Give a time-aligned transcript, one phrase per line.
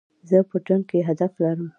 [0.29, 1.67] زه په ژوند کي هدف لرم.